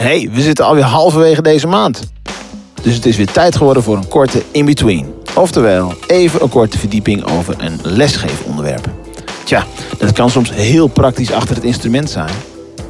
[0.00, 2.12] hey, we zitten alweer halverwege deze maand.
[2.82, 5.14] Dus het is weer tijd geworden voor een korte in-between.
[5.34, 8.88] Oftewel, even een korte verdieping over een lesgeefonderwerp.
[9.44, 9.66] Tja,
[9.98, 12.30] dat kan soms heel praktisch achter het instrument zijn.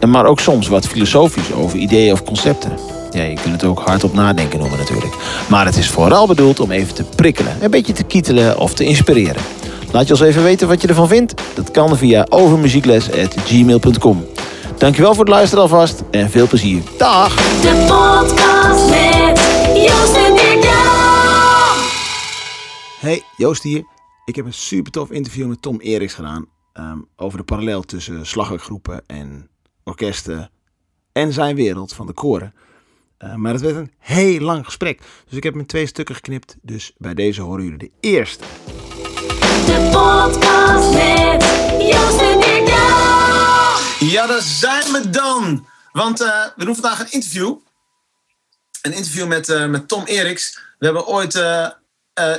[0.09, 2.73] Maar ook soms wat filosofisch over ideeën of concepten.
[3.11, 5.15] Ja, je kunt het ook hardop nadenken noemen natuurlijk.
[5.49, 8.85] Maar het is vooral bedoeld om even te prikkelen, een beetje te kietelen of te
[8.85, 9.43] inspireren.
[9.93, 11.43] Laat je ons even weten wat je ervan vindt.
[11.55, 14.25] Dat kan via overmuziekles.gmail.com.
[14.81, 16.83] Dankjewel voor het luisteren alvast en veel plezier.
[16.97, 17.35] Dag!
[17.61, 19.39] De podcast met
[19.87, 21.79] Joost en Dirk-Jan.
[23.01, 23.85] Hey, Joost hier.
[24.25, 26.47] Ik heb een super tof interview met Tom Eriks gedaan.
[26.73, 29.49] ehm, over de parallel tussen slagwerkgroepen en
[29.85, 30.51] orkesten
[31.13, 32.55] en zijn wereld van de koren.
[33.19, 35.01] Eh, maar het werd een heel lang gesprek.
[35.29, 36.57] Dus ik heb hem in twee stukken geknipt.
[36.63, 38.45] Dus bij deze horen jullie de eerste.
[39.67, 41.43] De podcast met
[41.89, 42.90] Joost en Dirk-Jan.
[44.01, 45.67] Ja, daar zijn we dan.
[45.93, 47.57] Want eh, we doen vandaag een interview.
[48.83, 50.59] Een interview met, eh, met Tom Eriks.
[50.79, 51.69] We hebben ooit, eh,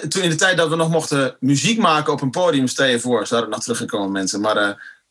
[0.09, 3.00] toen in de tijd dat we nog mochten muziek maken op een podium, stel je
[3.00, 4.56] voor, ze hadden nog teruggekomen mensen, maar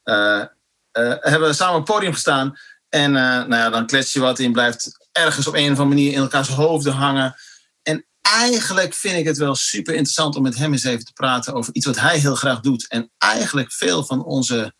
[0.02, 2.58] hebben we samen op het podium gestaan.
[2.88, 6.12] En nou ja, dan klets je wat in, blijft ergens op een of andere manier
[6.12, 7.34] in elkaars hoofden hangen.
[7.82, 11.54] En eigenlijk vind ik het wel super interessant om met hem eens even te praten
[11.54, 12.88] over iets wat hij heel graag doet.
[12.88, 14.74] En eigenlijk veel van onze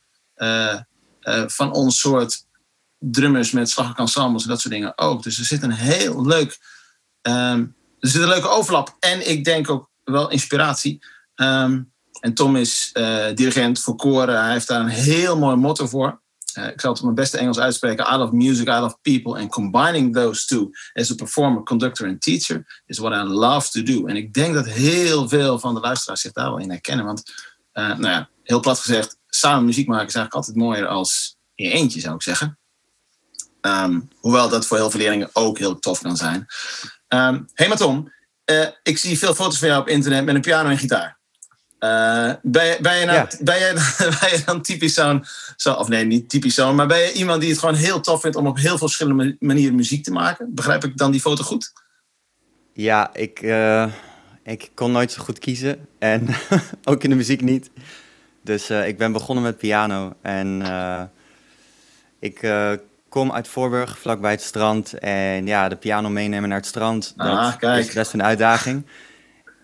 [1.21, 2.47] eh, van ons soort
[2.99, 5.23] drummers met slagwerkensembles en dat soort dingen ook.
[5.23, 6.59] Dus er zit een heel leuk,
[7.23, 7.67] ehm,
[8.01, 11.05] er zit een leuke overlap en ik denk ook wel inspiratie.
[11.35, 11.83] Ehm,
[12.21, 14.43] en Tom is eh, dirigent voor koren.
[14.43, 16.21] Hij heeft daar een heel mooi motto voor.
[16.53, 18.13] Eh, ik zal het op mijn beste Engels uitspreken.
[18.13, 19.41] I love music, I love people.
[19.41, 23.83] And combining those two as a performer, conductor and teacher is what I love to
[23.83, 24.07] do.
[24.07, 27.05] En ik denk dat heel veel van de luisteraars zich daar wel in herkennen.
[27.05, 27.23] Want,
[27.73, 31.73] nou ja, heel plat gezegd, samen muziek maken is eigenlijk altijd mooier als in je
[31.75, 32.59] eentje, zou ik zeggen.
[33.61, 36.47] Ehm, hoewel dat voor heel veel leerlingen ook heel tof kan zijn.
[37.09, 38.13] Ehm hey, maar Tom,
[38.45, 41.19] eh, ik zie veel foto's van jou op internet met een piano en gitaar.
[41.79, 43.29] Eh, ben, je, ben, je nou, Ja.
[43.41, 43.73] ben, je,
[44.21, 45.25] ben je dan typisch zo'n,
[45.57, 48.21] zo, of nee, niet typisch zo'n, maar ben je iemand die het gewoon heel tof
[48.21, 50.55] vindt om op heel veel verschillende ma- manieren muziek te maken?
[50.55, 51.73] Begrijp ik dan die foto goed?
[52.73, 53.87] Ja, ik, eh,
[54.43, 55.89] ik kon nooit zo goed kiezen.
[55.99, 56.29] En
[56.85, 57.71] ook in de muziek niet.
[58.43, 60.13] Dus eh, ik ben begonnen met piano.
[60.23, 61.03] En eh,
[62.19, 62.73] ik eh,
[63.09, 64.93] kom uit Voorburg, vlakbij het strand.
[64.99, 67.87] En ja, de piano meenemen naar het strand, Ah, dat kijk.
[67.87, 68.87] is best een uitdaging.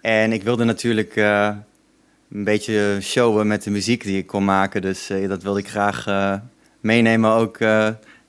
[0.00, 4.82] En ik wilde natuurlijk een beetje showen met de muziek die ik kon maken.
[4.82, 6.06] Dus dat wilde ik graag
[6.80, 7.58] meenemen ook.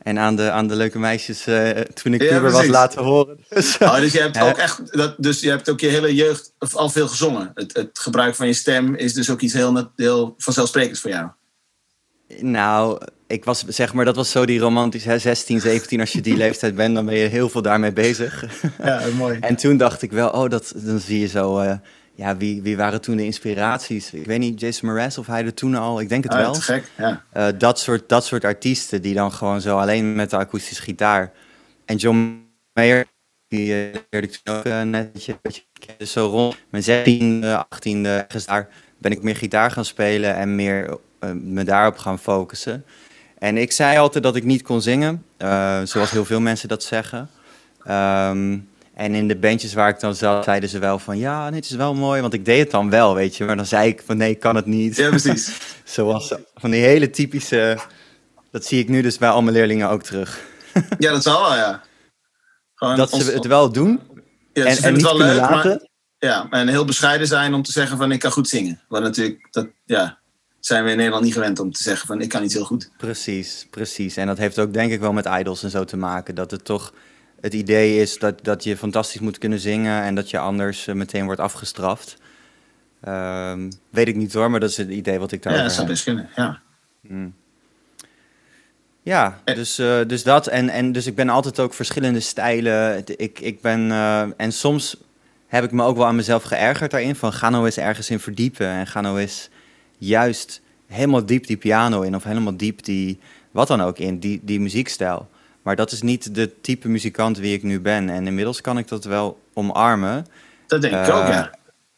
[0.08, 3.38] En aan de, aan de leuke meisjes eh, toen ik Ja, puber was laten horen.
[3.50, 6.54] Dus, Oh, dus je hebt ook echt, dat, dus je hebt ook je hele jeugd
[6.74, 7.52] al veel gezongen.
[7.54, 11.30] Het, het gebruik van je stem is dus ook iets heel, heel vanzelfsprekends voor jou.
[12.40, 16.22] Nou, ik was zeg maar, dat was zo die romantisch, hè, 16, 17, als je
[16.22, 18.46] die leeftijd bent, dan ben je heel veel daarmee bezig.
[18.84, 19.38] Ja, mooi.
[19.50, 21.78] en toen dacht ik wel, oh, dat, dan zie je zo, eh,
[22.18, 24.14] ja, wie, wie waren toen de inspiraties?
[24.14, 26.54] Ik weet niet, Jason Mraz of hij er toen al, ik denk het Ah, wel.
[26.54, 27.24] gek, ja.
[27.32, 31.32] Eh, dat, soort, dat soort artiesten die dan gewoon zo alleen met de akoestische gitaar.
[31.86, 33.06] En John Mayer,
[33.48, 35.62] die eh, leerde ik toen ook eh, net een beetje.
[35.98, 38.68] Dus zo rond mijn 16e, 18e, ergens daar
[38.98, 40.98] ben ik meer gitaar gaan spelen en meer
[41.34, 42.86] me daarop gaan focussen.
[43.38, 45.26] En ik zei altijd dat ik niet kon zingen,
[45.84, 47.30] zoals heel veel mensen dat zeggen.
[47.84, 48.58] Ehm,
[48.98, 51.72] en in de bandjes waar ik dan zat, zeiden ze wel van ja, het is
[51.72, 53.46] wel mooi, want ik deed het dan wel, weet je.
[53.46, 54.96] Maar dan zei ik van nee, ik kan het niet.
[54.96, 55.58] Ja, precies.
[55.84, 57.78] Zoals van die hele typische.
[58.52, 60.40] Dat zie ik nu dus bij al mijn leerlingen ook terug.
[61.00, 61.84] Ja, dat zal wel, ja.
[62.76, 64.00] Gewoon Dat ons- ze het wel doen
[64.54, 65.70] ja, ze en, niet het wel leuk, laten.
[65.70, 65.88] maar
[66.18, 68.82] ja, en heel bescheiden zijn om te zeggen van ik kan goed zingen.
[68.88, 70.18] Want natuurlijk, dat ja,
[70.60, 72.92] zijn we in Nederland niet gewend om te zeggen van ik kan iets heel goed.
[72.98, 74.18] Precies, precies.
[74.18, 76.36] En dat heeft ook denk ik wel met idols en zo te maken.
[76.36, 76.94] Dat het toch
[77.42, 80.96] het idee is dat, dat je fantastisch moet kunnen zingen en dat je anders eh,
[80.96, 82.18] meteen wordt afgestraft.
[83.02, 85.76] Ehm, weet ik niet hoor, maar dat is het idee wat ik Ja, daarover dat
[85.76, 86.62] zou best kunnen, ja.
[89.04, 89.56] Ja, Eh.
[89.56, 90.48] dus, eh, dus dat.
[90.48, 93.04] En, en dus ik ben altijd ook verschillende stijlen.
[93.18, 93.92] Ik, ik ben,
[94.38, 94.98] en soms
[95.48, 97.16] heb ik me ook wel aan mezelf geërgerd daarin.
[97.16, 98.68] Van ga nou eens ergens in verdiepen.
[98.68, 99.50] En ga nou eens
[99.98, 102.16] juist helemaal diep die piano in.
[102.16, 103.20] Of helemaal diep die,
[103.52, 105.30] wat dan ook in, die, die muziekstijl.
[105.68, 108.10] Maar dat is niet de type muzikant wie ik nu ben.
[108.10, 110.26] En inmiddels kan ik dat wel omarmen.
[110.68, 111.52] Dat denk ik Eh, ook, ja.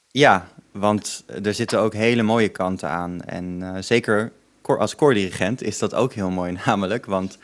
[0.07, 3.21] Ja, want er zitten ook hele mooie kanten aan.
[3.21, 4.31] En eh, zeker
[4.61, 7.05] als koordirigent is dat ook heel mooi namelijk.
[7.05, 7.37] Want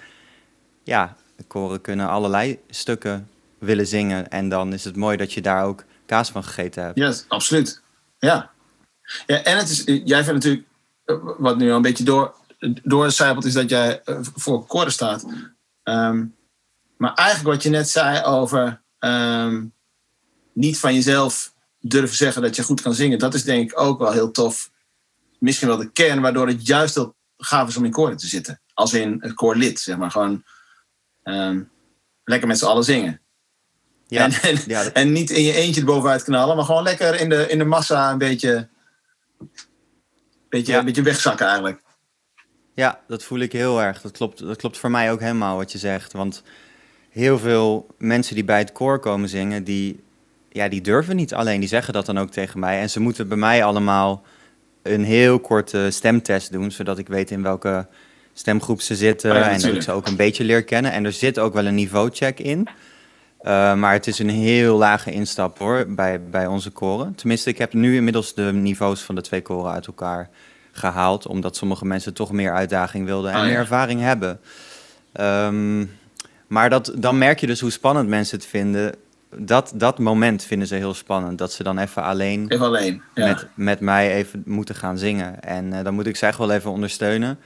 [0.83, 3.29] ja, de koren kunnen allerlei stukken
[3.59, 4.29] willen zingen.
[4.29, 6.97] En dan is het mooi dat je daar ook kaas van gegeten hebt.
[6.97, 7.81] Ja, absoluut.
[8.17, 8.51] Ja.
[9.25, 10.67] ja en het is, jij vindt natuurlijk,
[11.05, 12.35] eh, wat nu al een beetje door,
[12.83, 15.25] doorcijpelt, is dat jij eh, voor koren staat.
[15.85, 16.25] Ehm,
[16.97, 19.65] Maar eigenlijk wat je net zei over ehm,
[20.53, 23.99] niet van jezelf durven zeggen dat je goed kan zingen, dat is denk ik ook
[23.99, 24.71] wel heel tof.
[25.39, 28.61] Misschien wel de kern waardoor het juist heel gaaf is om in koren te zitten.
[28.73, 30.11] Als in het koorlid, zeg maar.
[30.11, 30.43] Gewoon
[31.23, 31.63] ehm,
[32.23, 33.21] lekker met z'n allen zingen.
[34.07, 37.19] Ja, En, en, ja, dat- en niet in je eentje erbovenuit knallen, maar gewoon lekker
[37.19, 38.69] in de, in de massa een beetje,
[40.49, 40.79] beetje, Ja.
[40.79, 41.81] een beetje wegzakken eigenlijk.
[42.75, 44.01] Ja, dat voel ik heel erg.
[44.01, 46.13] Dat klopt, dat klopt voor mij ook helemaal wat je zegt.
[46.13, 46.43] Want
[47.09, 50.03] heel veel mensen die bij het koor komen zingen, die,
[50.49, 51.59] ja, die durven niet alleen.
[51.59, 52.79] Die zeggen dat dan ook tegen mij.
[52.79, 54.23] En ze moeten bij mij allemaal
[54.81, 57.87] een heel korte stemtest doen, zodat ik weet in welke
[58.33, 59.31] stemgroep ze zitten.
[59.31, 60.91] Oh ja, en dat ik ze ook een beetje leer kennen.
[60.91, 62.67] En er zit ook wel een niveaucheck in.
[63.41, 67.15] Uh, maar het is een heel lage instap hoor, bij, bij onze koren.
[67.15, 70.29] Tenminste, ik heb nu inmiddels de niveaus van de twee koren uit elkaar
[70.77, 71.27] gehaald.
[71.27, 73.49] Omdat sommige mensen toch meer uitdaging wilden en Oh, ja.
[73.49, 74.39] meer ervaring hebben.
[75.21, 75.91] Um,
[76.47, 78.95] maar dat, dan merk je dus hoe spannend mensen het vinden.
[79.37, 81.37] Dat, dat moment vinden ze heel spannend.
[81.37, 83.01] Dat ze dan even alleen Even alleen.
[83.13, 83.25] Ja.
[83.27, 85.41] met, met mij even moeten gaan zingen.
[85.41, 87.39] En uh, dan moet ik ze echt wel even ondersteunen.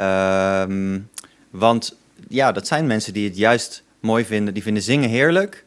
[0.00, 1.08] Um,
[1.50, 1.96] want
[2.28, 4.54] ja, dat zijn mensen die het juist mooi vinden.
[4.54, 5.64] Die vinden zingen heerlijk.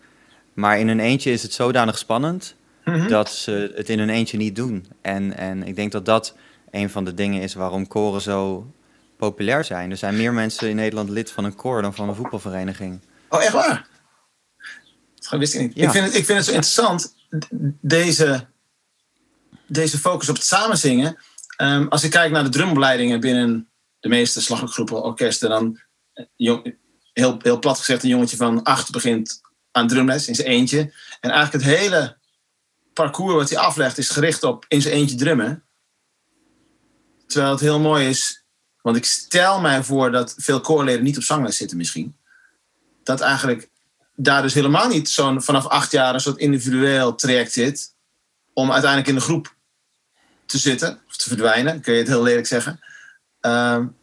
[0.54, 2.96] Maar in hun eentje is het zodanig spannend Mhm.
[2.98, 3.10] mm -hmm.
[3.10, 4.86] dat ze het in hun eentje niet doen.
[5.02, 6.36] En, en ik denk dat dat
[6.72, 8.72] een van de dingen is waarom koren zo
[9.18, 9.92] populair zijn.
[9.92, 13.02] Er zijn meer mensen in Nederland lid van een koor dan van een voetbalvereniging.
[13.30, 13.88] Oh, echt waar?
[15.16, 15.76] Dat wist ik niet.
[15.76, 15.86] Ja.
[15.86, 17.16] Ik, vind het, ik vind het zo interessant,
[17.82, 18.48] deze,
[19.68, 21.18] deze focus op het samenzingen.
[21.62, 23.70] Um, als ik kijk naar de drumopleidingen binnen
[24.00, 25.80] de meeste slaggroepen, orkesten, dan
[26.36, 26.76] jong,
[27.14, 29.42] heel, heel plat gezegd, een jongetje van acht begint
[29.72, 30.80] aan drumles in zijn eentje.
[31.20, 32.18] En eigenlijk het hele
[32.94, 35.64] parcours wat hij aflegt is gericht op in zijn eentje drummen.
[37.30, 38.44] Terwijl het heel mooi is,
[38.82, 42.18] want ik stel mij voor dat veel koorleden niet op zangles zitten misschien.
[43.04, 43.70] Dat eigenlijk
[44.16, 47.94] daar dus helemaal niet zo'n vanaf acht jaar een soort individueel traject zit.
[48.54, 49.56] Om uiteindelijk in de groep
[50.46, 52.72] te zitten, of te verdwijnen, kun je het heel lelijk zeggen.
[53.42, 53.98] Um,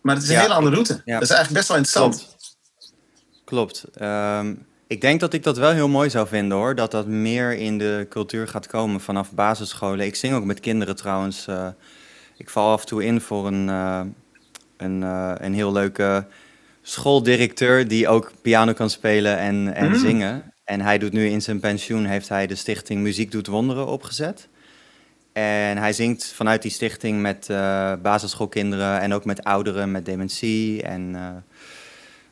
[0.00, 1.02] maar het is een ja, hele andere route.
[1.04, 1.14] Ja.
[1.14, 2.36] Dat is eigenlijk best wel interessant.
[3.44, 3.84] Klopt.
[3.84, 4.00] Klopt.
[4.00, 6.74] Um, ik denk dat ik dat wel heel mooi zou vinden hoor.
[6.74, 10.06] Dat dat meer in de cultuur gaat komen vanaf basisscholen.
[10.06, 11.46] Ik zing ook met kinderen trouwens.
[11.48, 11.68] Uh,
[12.36, 14.00] ik val af en toe in voor een, uh,
[14.76, 16.26] een, uh, een heel leuke
[16.82, 19.98] schooldirecteur die ook piano kan spelen en, en mm.
[19.98, 20.52] zingen.
[20.64, 24.48] En hij doet nu in zijn pensioen, heeft hij de stichting Muziek Doet Wonderen opgezet.
[25.32, 27.46] En hij zingt vanuit die stichting met
[28.02, 30.82] basisschoolkinderen en ook met ouderen met dementie.
[30.82, 31.16] En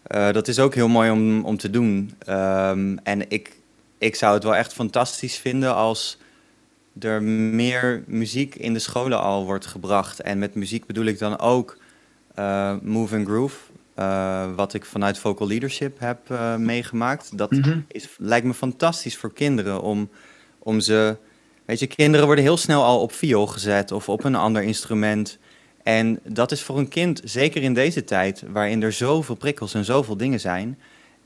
[0.06, 2.14] uh, uh, dat is ook heel mooi om, om te doen.
[2.29, 3.56] Um, en ik,
[3.99, 6.19] ik zou het wel echt fantastisch vinden als
[7.00, 10.20] er meer muziek in de scholen al wordt gebracht.
[10.20, 11.79] En met muziek bedoel ik dan ook
[12.38, 13.56] uh, Move and Groove.
[13.99, 16.19] Uh, wat ik vanuit vocal leadership heb
[16.58, 17.38] meegemaakt.
[17.38, 17.85] Dat mm -hmm.
[17.88, 20.08] is, lijkt me fantastisch voor kinderen om,
[20.58, 21.17] om ze.
[21.64, 25.38] Weet je, kinderen worden heel snel al op viool gezet of op een ander instrument.
[25.99, 29.85] En dat is voor een kind, zeker in deze tijd, waarin er zoveel prikkels en
[29.85, 30.79] zoveel dingen zijn.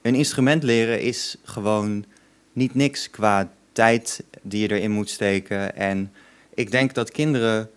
[0.03, 2.05] Een instrument leren is gewoon
[2.53, 5.77] niet niks qua tijd die je erin moet steken.
[5.77, 6.13] En
[6.55, 7.71] ik denk dat kinderen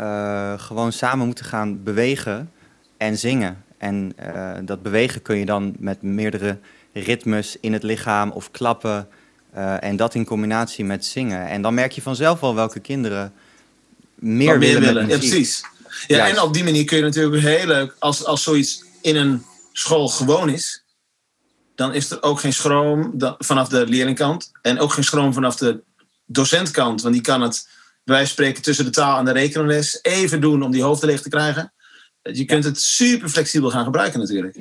[0.00, 2.50] uh, gewoon samen moeten gaan bewegen
[2.96, 3.64] en zingen.
[3.78, 6.58] En uh, dat bewegen kun je dan met meerdere
[6.92, 9.08] ritmes in het lichaam of klappen.
[9.56, 11.46] Uh, en dat in combinatie met zingen.
[11.46, 13.32] En dan merk je vanzelf wel welke kinderen
[14.22, 14.82] meer, meer willen.
[14.82, 15.08] willen.
[15.08, 15.62] Ja, precies.
[16.06, 16.36] Ja, Juist.
[16.36, 20.08] en op die manier kun je natuurlijk heel leuk, als, als zoiets in een school
[20.08, 20.84] gewoon is,
[21.74, 24.50] dan is er ook geen schroom vanaf de leerlingkant.
[24.62, 25.82] En ook geen schroom vanaf de
[26.26, 27.02] docentkant.
[27.02, 27.68] Want die kan het,
[28.04, 31.28] van spreken, tussen de taal en de rekenles even doen om die hoofden leeg te
[31.28, 31.72] krijgen.
[32.22, 34.56] Je kunt het super flexibel gaan gebruiken natuurlijk.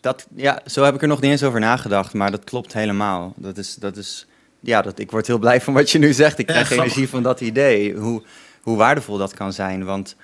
[0.00, 3.34] Dat, ja, zo heb ik er nog niet eens over nagedacht, maar dat klopt helemaal.
[3.36, 4.26] Dat is, dat is,
[4.60, 6.38] ja, dat, ik word heel blij van wat je nu zegt.
[6.38, 8.22] Ik krijg ja, energie van dat idee, hoe,
[8.62, 9.84] hoe waardevol dat kan zijn.
[9.84, 10.16] Want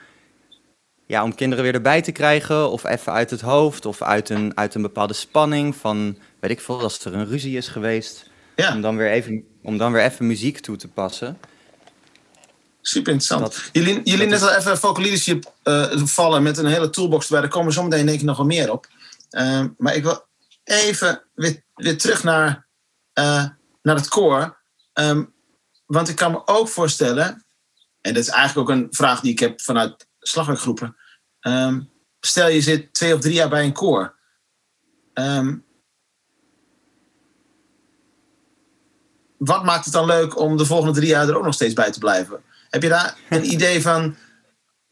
[1.10, 4.56] ja, om kinderen weer erbij te krijgen, of even uit het hoofd, of uit een,
[4.56, 8.74] uit een bepaalde spanning van, weet ik veel, als er een ruzie is geweest, ja.
[8.74, 11.38] om, dan weer even, om dan weer even muziek toe te passen.
[12.80, 13.52] Super interessant.
[13.52, 17.40] Dat, jullie jullie net al even vocal leadership uh, vallen met een hele toolbox erbij.
[17.40, 18.86] Daar komen zometeen denk ik nog wel meer op.
[19.30, 20.26] Uh, maar ik wil
[20.64, 22.66] even weer, weer terug naar,
[23.14, 23.44] uh,
[23.82, 24.58] naar het koor.
[24.94, 25.32] Um,
[25.86, 27.44] want ik kan me ook voorstellen,
[28.00, 30.96] en dat is eigenlijk ook een vraag die ik heb vanuit slagwerkgroepen.
[31.40, 34.18] Um, stel je zit twee of drie jaar bij een koor.
[35.14, 35.64] Um,
[39.38, 41.92] wat maakt het dan leuk om de volgende drie jaar er ook nog steeds bij
[41.92, 42.42] te blijven?
[42.70, 44.16] Heb je daar een idee van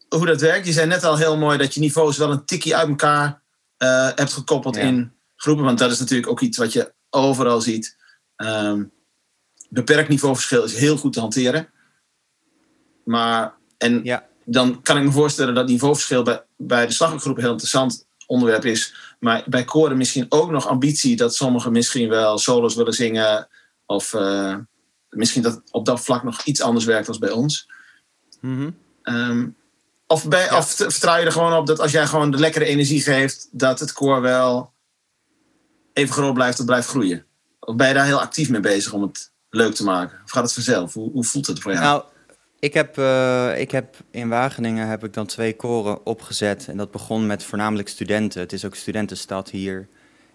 [0.08, 0.66] hoe dat werkt?
[0.66, 3.42] Je zei net al heel mooi dat je niveaus wel een tikje uit elkaar
[3.76, 4.82] eh, hebt gekoppeld Ja.
[4.82, 5.64] in groepen.
[5.64, 7.97] Want dat is natuurlijk ook iets wat je overal ziet.
[8.37, 8.85] Ehm,
[9.68, 11.68] beperkt niveauverschil is heel goed te hanteren.
[13.04, 14.27] Maar, en Ja.
[14.50, 18.64] Dan kan ik me voorstellen dat niveauverschil bij, bij de slagwerkgroep een heel interessant onderwerp
[18.64, 18.94] is.
[19.20, 23.48] Maar bij koren misschien ook nog ambitie dat sommigen misschien wel solos willen zingen.
[23.86, 24.56] Of eh,
[25.08, 27.70] misschien dat op dat vlak nog iets anders werkt als bij ons.
[28.40, 28.70] Mhm.
[29.02, 29.48] Ehm,
[30.06, 33.02] of, bij, of vertrouw je er gewoon op dat als jij gewoon de lekkere energie
[33.02, 34.72] geeft, dat het koor wel
[35.92, 37.24] even groot blijft of blijft groeien?
[37.60, 40.20] Of ben je daar heel actief mee bezig om het leuk te maken?
[40.24, 40.94] Of gaat het vanzelf?
[40.94, 41.84] Hoe, hoe voelt het voor jou?
[41.84, 42.02] Nou,
[42.60, 46.68] ik heb, eh, ik heb in Wageningen heb ik dan twee koren opgezet.
[46.68, 48.40] En dat begon met voornamelijk studenten.
[48.40, 49.88] Het is ook studentenstad hier.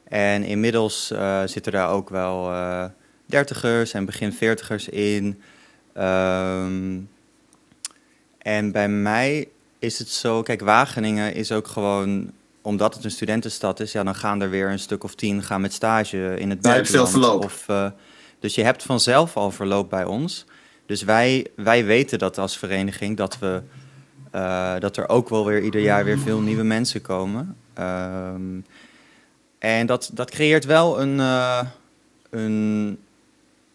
[0.03, 2.85] En inmiddels eh, zitten daar ook wel eh,
[3.25, 5.41] dertigers en begin veertigers in.
[5.93, 6.99] Ehm,
[8.37, 9.47] en bij mij
[9.79, 10.41] is het zo...
[10.41, 12.31] Kijk, Wageningen is ook gewoon...
[12.61, 15.61] Omdat het een studentenstad is, ja, dan gaan er weer een stuk of tien gaan
[15.61, 17.09] met stage in het Ja, je hebt veel buitenland.
[17.09, 17.43] verloop.
[17.43, 17.93] Of,
[18.39, 20.45] dus je hebt vanzelf al verloop bij ons.
[20.85, 23.61] Dus wij, wij weten dat als vereniging dat, we,
[24.31, 27.57] eh, dat er ook wel weer ieder jaar weer veel nieuwe mensen komen.
[27.73, 28.59] Ehm,
[29.59, 31.65] en dat, dat creëert wel een, eh,
[32.29, 32.97] een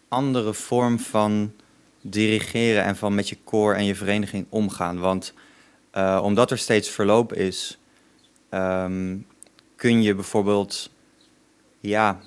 [0.07, 1.53] andere vorm van
[2.01, 4.99] dirigeren en van met je koor en je vereniging omgaan.
[4.99, 5.33] Want
[5.91, 7.79] eh, omdat er steeds verloop is,
[8.49, 9.17] ehm,
[9.75, 10.91] kun je bijvoorbeeld
[11.79, 12.19] ja,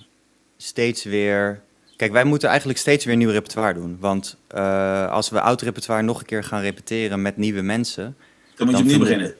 [0.56, 1.62] steeds weer.
[2.02, 3.96] Kijk, wij moeten eigenlijk steeds weer nieuw repertoire doen.
[4.00, 8.16] Want eh, als we oud repertoire nog een keer gaan repeteren met nieuwe mensen.
[8.56, 9.34] dan moet je opnieuw beginnen.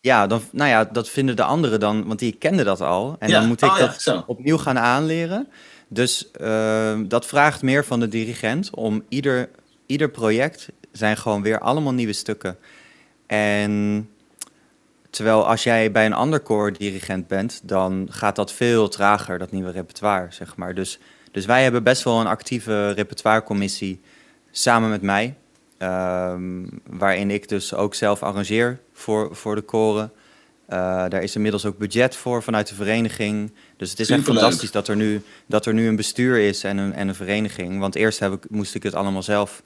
[0.00, 3.16] Ja, dan, nou ja, dat vinden de anderen dan, want die kenden dat al.
[3.18, 5.48] En Ja, dan moet ik oh dat opnieuw gaan aanleren.
[5.88, 9.48] Dus eh, dat vraagt meer van de dirigent om ieder,
[9.86, 12.56] ieder project zijn gewoon weer allemaal nieuwe stukken.
[13.26, 14.08] En
[15.10, 19.70] terwijl als jij bij een ander koordirigent bent, dan gaat dat veel trager, dat nieuwe
[19.70, 20.74] repertoire, zeg maar.
[20.74, 20.98] Dus,
[21.32, 24.00] dus wij hebben best wel een actieve repertoirecommissie
[24.50, 25.34] samen met mij.
[25.78, 30.12] ehm, waarin ik dus ook zelf arrangeer voor, voor de koren.
[30.66, 33.52] Eh, daar is inmiddels ook budget voor vanuit de vereniging.
[33.76, 34.42] Dus het is echt Superleuk.
[34.42, 37.78] fantastisch dat er, nu, dat er nu een bestuur is en een, en een vereniging.
[37.78, 39.62] Want eerst heb ik, moest ik het allemaal zelf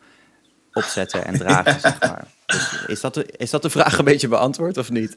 [0.72, 2.26] opzetten en dragen, zeg maar.
[2.46, 5.16] Dus is, dat de, is dat de vraag een beetje beantwoord of niet?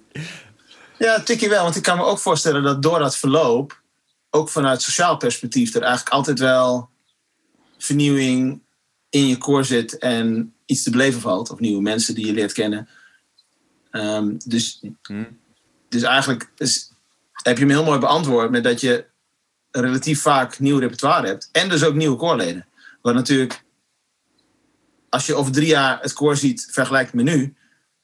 [0.97, 1.63] Ja, tikje wel.
[1.63, 3.81] Want ik kan me ook voorstellen dat door dat verloop,
[4.29, 6.89] ook vanuit sociaal perspectief, er eigenlijk altijd wel
[7.77, 8.61] vernieuwing
[9.09, 11.49] in je koor zit en iets te beleven valt.
[11.49, 12.89] Of nieuwe mensen die je leert kennen.
[13.91, 15.23] Ehm, dus, Hm.
[15.89, 16.91] dus eigenlijk is,
[17.31, 19.05] heb je me heel mooi beantwoord met dat je
[19.71, 21.49] relatief vaak nieuw repertoire hebt.
[21.51, 22.67] En dus ook nieuwe koorleden.
[23.01, 23.63] Wat natuurlijk,
[25.09, 27.55] als je over drie jaar het koor ziet, vergelijkt met nu,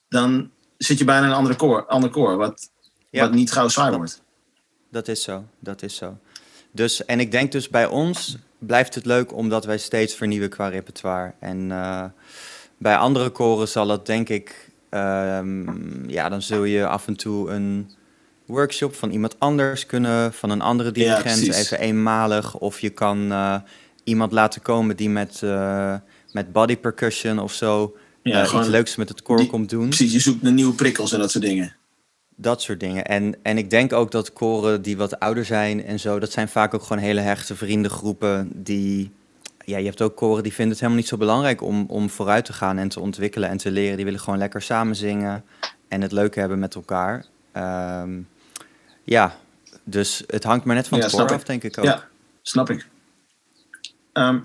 [0.09, 2.37] dan zit je bijna in een andere koor, ander koor.
[2.37, 2.69] Wat,
[3.09, 3.21] Ja.
[3.21, 4.21] wat niet gauw saai wordt.
[4.95, 6.17] Dat is zo, dat is zo.
[6.71, 10.67] Dus, en ik denk dus bij ons blijft het leuk omdat wij steeds vernieuwen qua
[10.67, 11.33] repertoire.
[11.39, 12.03] En eh,
[12.77, 17.49] bij andere koren zal het denk ik, ehm, ja, dan zul je af en toe
[17.49, 17.91] een
[18.45, 22.57] workshop van iemand anders kunnen, van een andere dirigent, even eenmalig.
[22.57, 23.55] Of je kan eh,
[24.03, 25.95] iemand laten komen die met, eh,
[26.31, 29.87] met body percussion of zo Ja, iets leuks met het koor die- komt doen.
[29.87, 31.75] Precies, je zoekt naar nieuwe prikkels en dat soort dingen.
[32.35, 33.05] Dat soort dingen.
[33.05, 36.47] En, en ik denk ook dat koren die wat ouder zijn en zo, dat zijn
[36.49, 39.11] vaak ook gewoon hele hechte vriendengroepen die.
[39.65, 42.45] Ja, je hebt ook koren die vinden het helemaal niet zo belangrijk om, om vooruit
[42.45, 43.95] te gaan en te ontwikkelen en te leren.
[43.95, 45.43] Die willen gewoon lekker samen zingen
[45.87, 47.25] en het leuk hebben met elkaar.
[47.51, 48.19] Ehm,
[49.03, 49.35] ja,
[49.83, 51.41] dus het hangt maar net van Ja, het koor snap ik.
[51.41, 51.85] af, denk ik ook.
[51.85, 52.07] Ja,
[52.41, 52.87] snap ik.
[54.13, 54.39] Ehm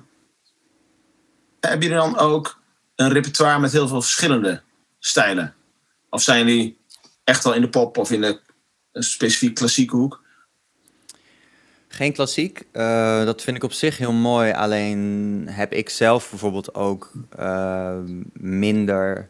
[1.61, 2.61] hebben jullie dan ook
[2.97, 4.62] een repertoire met heel veel verschillende
[4.99, 5.54] stijlen?
[6.11, 6.78] Of zijn die
[7.25, 8.41] echt wel in de pop of in de
[8.93, 10.23] een specifiek klassieke hoek?
[11.89, 12.67] Geen klassiek.
[12.73, 14.53] Eh, dat vind ik op zich heel mooi.
[14.53, 17.99] Alleen heb ik zelf bijvoorbeeld ook eh,
[18.33, 19.29] minder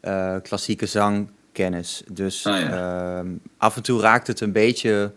[0.00, 2.02] eh, klassieke zangkennis.
[2.12, 5.12] Dus Ah, ehm, af en toe raakt het een beetje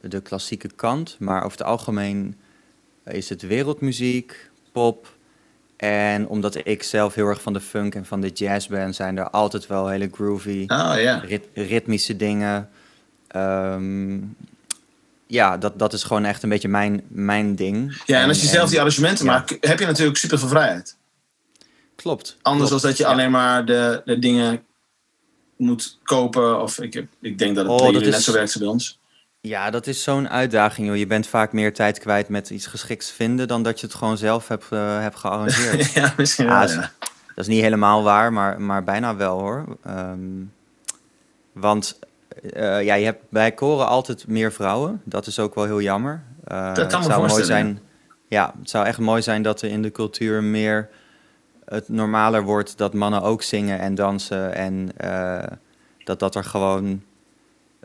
[0.00, 1.16] de klassieke kant.
[1.18, 2.38] Maar over het algemeen
[3.04, 5.15] is het wereldmuziek, pop.
[5.76, 9.16] En omdat ik zelf heel erg van de funk en van de jazz ben, zijn
[9.18, 12.68] er altijd wel hele groovy Oh rit- ritmische dingen.
[13.28, 14.18] Ehm,
[15.26, 18.02] ja, dat, dat is gewoon echt een beetje mijn, mijn ding.
[18.06, 19.32] Ja, en als je zelf die arrangementen ja.
[19.32, 20.96] maakt, heb je natuurlijk super veel vrijheid.
[21.96, 22.36] Klopt.
[22.42, 22.82] Anders klopt.
[22.82, 23.10] dan dat je Ja.
[23.10, 24.64] alleen maar de, de dingen
[25.56, 26.62] moet kopen.
[26.62, 28.58] Of ik, heb, ik denk dat het Oh, dat jullie net is- zo werkt als
[28.58, 28.98] bij ons.
[29.46, 30.96] Ja, dat is zo'n uitdaging, joh.
[30.96, 33.48] Je bent vaak meer tijd kwijt met iets geschikts vinden...
[33.48, 35.92] dan dat je het gewoon zelf hebt, eh, hebt gearrangeerd.
[35.92, 36.68] ja, misschien Ah, wel.
[36.68, 36.90] Ja.
[37.34, 39.64] Dat is niet helemaal waar, maar, maar bijna wel, hoor.
[39.84, 40.18] Ehm,
[41.52, 41.98] want
[42.52, 45.00] eh, ja, je hebt bij koren altijd meer vrouwen.
[45.04, 46.22] Dat is ook wel heel jammer.
[46.44, 47.80] Eh, Dat kan het me zou mooi zijn.
[48.28, 50.88] Ja, het zou echt mooi zijn dat er in de cultuur meer
[51.64, 54.88] het normaler wordt dat mannen ook zingen en dansen en
[56.04, 57.02] dat dat er gewoon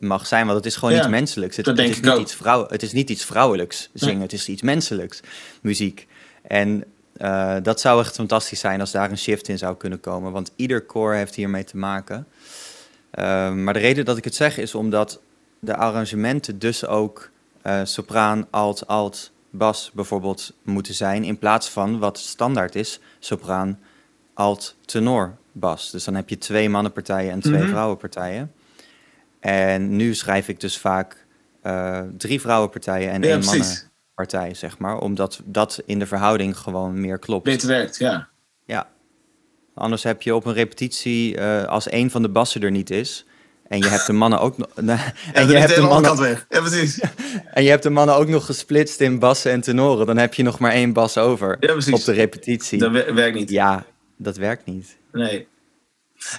[0.02, 1.58] mag zijn, want het is gewoon Ja, iets menselijks.
[1.58, 2.20] Het, is niet ook.
[2.20, 5.20] iets vrouw, het is niet iets vrouwelijks zingen, het is iets menselijks,
[5.62, 6.08] muziek.
[6.42, 6.84] En
[7.18, 10.52] eh, dat zou echt fantastisch zijn als daar een shift in zou kunnen komen, want
[10.56, 12.28] ieder koor heeft hiermee te maken.
[13.12, 15.20] Eh, maar de reden dat ik het zeg is omdat
[15.60, 17.30] de arrangementen dus ook
[17.62, 23.80] eh, sopraan, alt, alt, bas bijvoorbeeld moeten zijn, in plaats van wat standaard is, sopraan,
[24.34, 25.92] alt, tenor, bas.
[25.92, 27.70] Dus dan heb je twee mannenpartijen en twee Mhm.
[27.70, 28.52] vrouwenpartijen.
[29.42, 31.26] En nu schrijf ik dus vaak
[31.62, 33.68] eh, drie vrouwenpartijen en Ja, één precies.
[33.68, 34.98] mannenpartij, zeg maar.
[35.00, 37.44] Omdat dat in de verhouding gewoon meer klopt.
[37.44, 38.28] Beter werkt, ja.
[38.66, 38.90] Ja.
[39.76, 43.26] Anders heb je op een repetitie, eh, als een van de bassen er niet is...
[43.68, 44.68] en je hebt de mannen ook nog...
[44.76, 44.90] en,
[45.34, 46.46] En je hebt de mannen, weg.
[46.50, 47.00] Ja, precies.
[47.54, 50.06] en je hebt de mannen ook nog gesplitst in bassen en tenoren...
[50.06, 52.80] dan heb je nog maar één bas over Ja, op de repetitie.
[52.80, 53.50] Dat wer- werkt niet.
[53.50, 53.86] Ja,
[54.18, 54.98] dat werkt niet.
[55.12, 55.48] Nee.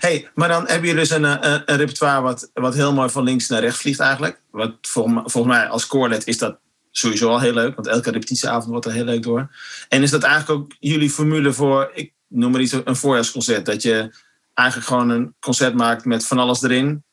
[0.00, 3.08] Hey, maar dan heb je dus een, eh, een, een repertoire wat, wat heel mooi
[3.10, 4.40] van links naar rechts vliegt eigenlijk.
[4.50, 6.58] Wat volgens, mij- volgens mij als koorlid is dat
[6.90, 7.74] sowieso al heel leuk.
[7.74, 9.50] Want elke repetitieavond wordt er heel leuk door.
[9.88, 13.66] En is dat eigenlijk ook jullie formule voor, ik noem maar iets, een voorjaarsconcert?
[13.66, 14.14] Dat je
[14.54, 17.04] eigenlijk gewoon een concert maakt met van alles erin?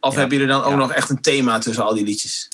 [0.00, 0.20] Of Ja.
[0.20, 0.76] heb je er dan ook Ja.
[0.76, 2.48] nog echt een thema tussen al die liedjes?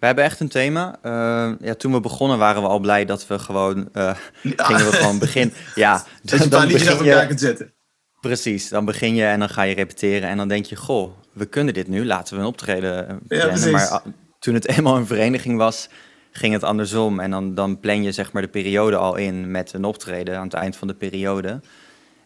[0.00, 0.98] We hebben echt een thema.
[1.02, 3.88] Eh, ja, toen we begonnen waren we al blij dat we gewoon...
[3.92, 4.16] Ja.
[4.42, 5.54] gingen we gewoon beginnen.
[5.74, 7.72] Ja, Dat je een paar liedjes begin elkaar kunt zetten.
[8.20, 11.46] Precies, dan begin je en dan ga je repeteren en dan denk je, goh, we
[11.46, 13.48] kunnen dit nu, laten we een optreden eh, plannen.
[13.48, 13.70] precies.
[13.70, 14.04] maar ah,
[14.38, 15.88] toen het eenmaal een vereniging was,
[16.30, 17.20] ging het andersom.
[17.20, 20.44] En dan, dan plan je zeg maar de periode al in met een optreden aan
[20.44, 21.60] het eind van de periode.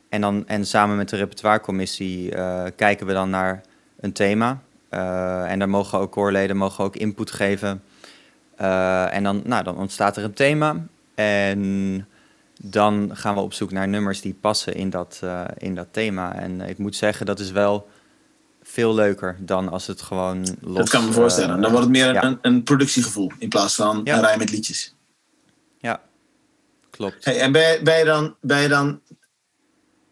[0.08, 3.60] En, dan, en samen met de repertoirecommissie eh, kijken we dan naar
[4.00, 4.62] een thema.
[4.88, 7.82] Eh, en daar mogen ook koorleden mogen ook input geven.
[8.56, 10.86] En dan, nou, dan ontstaat er een thema.
[11.14, 12.06] En
[12.70, 16.34] dan gaan we op zoek naar nummers die passen in dat, eh, in dat thema.
[16.34, 17.88] En ik moet zeggen, dat is wel
[18.62, 20.76] veel leuker dan als het gewoon los...
[20.76, 21.56] Dat kan me voorstellen.
[21.56, 22.24] eh, Dan wordt het meer een, ja.
[22.24, 24.16] een, een productiegevoel in plaats van Ja.
[24.16, 24.94] een rij met liedjes.
[25.78, 26.00] Ja,
[26.90, 27.24] klopt.
[27.24, 29.00] Hey, en ben je, ben je dan, ben je dan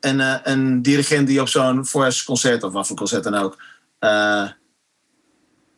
[0.00, 3.62] een, eh, een dirigent die op zo'n voorjaarsconcert, of wat voor concert dan ook,
[3.98, 4.48] eh,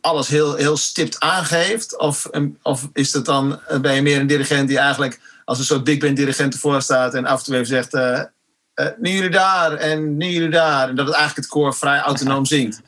[0.01, 1.99] alles heel, heel stipt aangeeft?
[1.99, 2.31] Of,
[2.63, 5.85] of is het dan, eh, ben je meer een dirigent die eigenlijk als een soort
[5.85, 9.73] big band dirigent ervoor staat en af en toe even zegt, eh, nu jullie daar
[9.73, 10.89] en nu jullie daar.
[10.89, 12.81] En dat het eigenlijk het koor vrij autonoom zingt.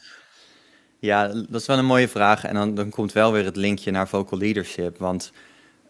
[0.98, 2.44] Ja, dat is wel een mooie vraag.
[2.44, 4.98] En dan, dan komt wel weer het linkje naar vocal leadership.
[4.98, 5.32] Want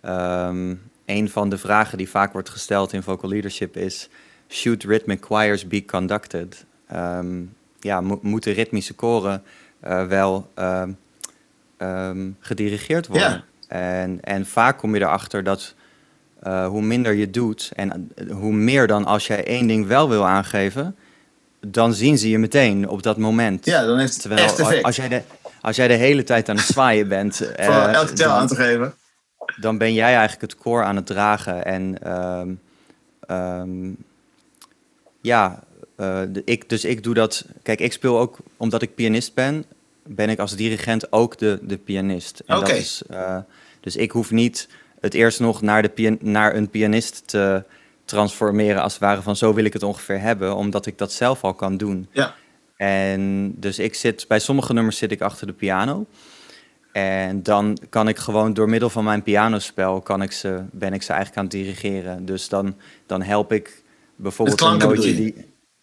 [0.02, 0.74] ehm,
[1.04, 4.08] een van de vragen die vaak wordt gesteld in vocal leadership is...
[4.48, 6.64] Should rhythmic choirs be conducted?
[6.88, 7.42] Ehm,
[7.80, 9.42] ja, mo- moeten ritmische koren
[9.80, 13.44] eh, wel ehm, gedirigeerd worden?
[13.68, 13.76] Ja.
[13.76, 15.74] En, en vaak kom je erachter dat
[16.40, 17.70] eh, hoe minder je doet...
[17.74, 20.96] en eh, hoe meer dan als jij één ding wel wil aangeven...
[21.60, 23.64] dan zien ze je meteen op dat moment.
[23.64, 24.84] Ja, dan heeft het Terwijl echt effect.
[24.84, 25.22] als jij, de,
[25.60, 28.54] als jij de hele tijd aan het zwaaien bent, voor eh, elke tel aan te
[28.54, 28.94] geven.
[29.56, 31.64] dan ben jij eigenlijk het koor aan het dragen.
[31.64, 32.50] En ehm,
[33.20, 33.90] ehm,
[35.20, 35.62] ja,
[35.96, 37.44] de- ik, dus ik doe dat.
[37.62, 39.64] Kijk, ik speel ook, omdat ik pianist ben,
[40.02, 42.42] ben ik als dirigent ook de, de pianist.
[42.46, 42.82] Oké.
[43.80, 44.68] dus ik hoef niet
[45.06, 47.64] het eerst nog naar, de pian, naar een pianist te
[48.04, 51.44] transformeren als het ware van zo wil ik het ongeveer hebben, omdat ik dat zelf
[51.44, 52.08] al kan doen.
[52.12, 52.34] Ja.
[52.76, 56.06] En dus ik zit, bij sommige nummers zit ik achter de piano.
[56.92, 61.02] En dan kan ik gewoon door middel van mijn pianospel kan ik ze, ben ik
[61.02, 62.24] ze eigenlijk aan het dirigeren.
[62.26, 63.82] Dus dan, dan help ik
[64.16, 65.34] bijvoorbeeld een nootje die.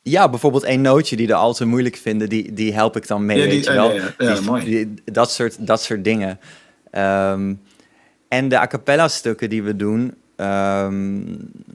[0.02, 3.26] Ja, bijvoorbeeld een nootje die de al te moeilijk vinden, die, die help ik dan
[3.26, 3.38] mee.
[3.38, 3.92] Ja, die- weet je wel?
[3.92, 4.28] ja, ja.
[4.28, 4.64] Ja, Die- mooi.
[4.66, 6.40] die- dat, soort, dat soort dingen.
[6.92, 7.54] Ehm,
[8.34, 11.22] en de a cappella stukken die we doen, ehm,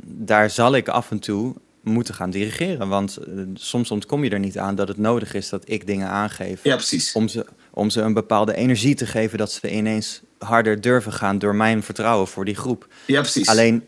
[0.05, 2.89] daar zal ik af en toe moeten gaan dirigeren.
[2.89, 6.09] Want eh, soms ontkom je er niet aan dat het nodig is dat ik dingen
[6.09, 6.65] aangeef.
[6.65, 7.13] Ja, precies.
[7.13, 11.39] Om, ze, om ze een bepaalde energie te geven dat ze ineens harder durven gaan
[11.39, 12.89] door mijn vertrouwen voor die groep.
[13.07, 13.49] Ja, precies.
[13.49, 13.85] Alleen,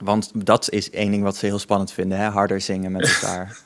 [0.00, 2.28] want dat is één ding wat ze heel spannend vinden, hè?
[2.28, 3.56] harder zingen met elkaar.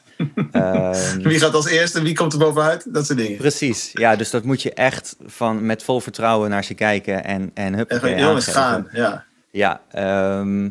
[0.53, 2.03] Ehm, Wie gaat als eerste?
[2.03, 2.95] Wie komt er bovenuit?
[2.95, 3.37] Dat soort dingen.
[3.37, 7.51] Precies, ja, dus dat moet je echt van, met vol vertrouwen naar ze kijken en,
[7.55, 8.89] en hup, En gewoon, jongens, gaan.
[8.93, 9.25] Ja.
[9.51, 10.69] Ja, ehm,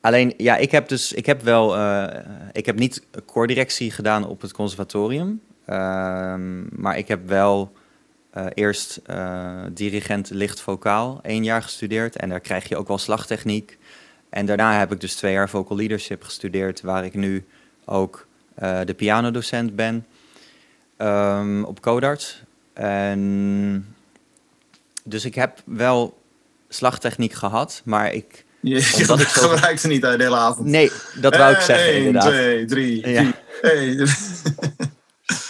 [0.00, 2.20] alleen, ja, ik heb dus, ik heb wel, eh,
[2.52, 7.72] ik heb niet koordirectie gedaan op het conservatorium, ehm, maar ik heb wel
[8.30, 12.98] eh, eerst eh, dirigent licht vocaal één jaar gestudeerd en daar krijg je ook wel
[12.98, 13.78] slagtechniek.
[14.30, 17.46] En daarna heb ik dus twee jaar vocal leadership gestudeerd, waar ik nu
[17.84, 18.25] ook
[18.56, 20.06] eh, de pianodocent ben
[20.96, 22.42] ehm, op Codarts.
[22.72, 23.94] En,
[25.04, 26.18] dus ik heb wel
[26.68, 28.44] slagtechniek gehad, maar ik...
[28.60, 30.68] Je, Omdat ik zo- gebruikte niet uit de hele avond.
[30.68, 30.90] Nee,
[31.20, 32.22] dat wou ik zeggen inderdaad.
[32.32, 33.22] twee, drie, Ja.
[33.22, 33.34] vier.
[33.60, 34.06] Hey.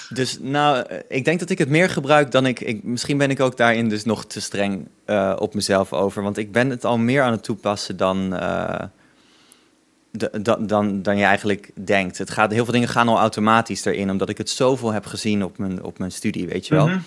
[0.09, 2.83] Dus nou, eh, ik denk dat ik het meer gebruik dan ik, ik...
[2.83, 6.23] Misschien ben ik ook daarin dus nog te streng eh, op mezelf over.
[6.23, 8.83] Want ik ben het al meer aan het toepassen dan, eh,
[10.16, 12.18] dan, dan, dan je eigenlijk denkt.
[12.18, 15.44] Het gaat, heel veel dingen gaan al automatisch erin, omdat ik het zoveel heb gezien
[15.44, 16.88] op mijn, op mijn studie, weet je wel.
[16.88, 16.98] Mhm.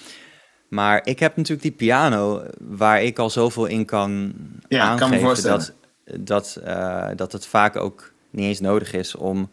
[0.70, 4.34] Maar ik heb natuurlijk die piano waar ik al zoveel in kan
[4.68, 5.76] Ja, kan aangeven voorstellen.
[6.06, 9.50] dat, dat, eh, dat het vaak ook niet eens nodig is om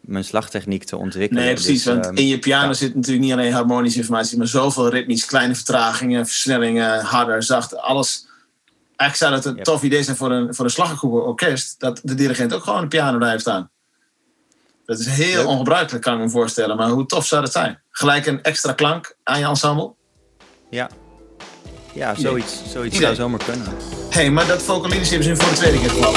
[0.00, 1.44] mijn slagtechniek te ontwikkelen.
[1.44, 1.82] Nee, precies.
[1.82, 2.72] Dus, want ehm, in je piano ja.
[2.72, 8.27] zit natuurlijk niet alleen harmonische informatie, maar zoveel ritmisch, kleine vertragingen, versnellingen, harder, zacht, alles.
[8.98, 9.64] Eigenlijk zou dat een Yep.
[9.64, 12.88] tof idee zijn voor een, voor een slaggroep orkest, dat de dirigent ook gewoon een
[12.88, 13.70] piano daar heeft staan.
[14.86, 16.76] Dat is heel ongebruikelijk, kan ik me voorstellen.
[16.76, 17.80] Maar hoe tof zou dat zijn?
[17.90, 19.92] Gelijk een extra klank aan je ensemble.
[20.70, 20.88] Ja,
[21.92, 23.06] ja zoiets, zoiets Idee.
[23.06, 23.66] zou zomaar kunnen.
[24.10, 26.12] Hé, hey, maar dat vocalische hebben ze nu voor de tweede keer gewoon.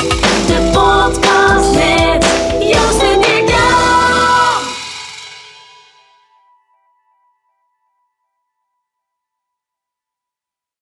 [0.48, 2.26] De podcast met